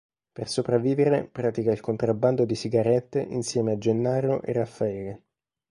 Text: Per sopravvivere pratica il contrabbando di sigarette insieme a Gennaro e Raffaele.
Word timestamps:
Per 0.33 0.49
sopravvivere 0.49 1.25
pratica 1.31 1.71
il 1.71 1.79
contrabbando 1.79 2.43
di 2.43 2.55
sigarette 2.55 3.19
insieme 3.21 3.73
a 3.73 3.77
Gennaro 3.77 4.41
e 4.41 4.51
Raffaele. 4.53 5.23